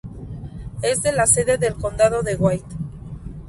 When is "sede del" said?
1.27-1.75